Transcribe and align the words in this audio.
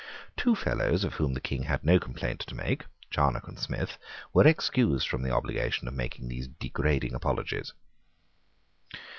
Two 0.35 0.55
Fellows 0.55 1.03
of 1.03 1.13
whom 1.13 1.35
the 1.35 1.39
King 1.39 1.61
had 1.61 1.83
no 1.85 1.99
complaint 1.99 2.39
to 2.39 2.55
make, 2.55 2.85
Charnock 3.11 3.47
and 3.47 3.59
Smith, 3.59 3.99
were 4.33 4.47
excused 4.47 5.07
from 5.07 5.21
the 5.21 5.29
obligation 5.29 5.87
of 5.87 5.93
making 5.93 6.27
these 6.27 6.47
degrading 6.47 7.13
apologies. 7.13 7.71